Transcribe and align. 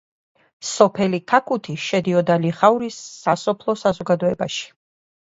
სოფელი 0.67 1.17
ქაქუთი 1.31 1.75
შედიოდა 1.83 2.37
ლიხაურის 2.45 2.97
სასოფლო 3.25 3.75
საზოგადოებაში. 3.83 4.65